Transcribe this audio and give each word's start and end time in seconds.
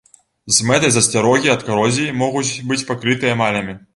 З 0.55 0.63
мэтай 0.69 0.91
засцярогі 0.95 1.51
ад 1.55 1.67
карозіі 1.69 2.17
могуць 2.23 2.61
быць 2.71 2.83
пакрыты 2.91 3.33
эмалямі. 3.37 3.77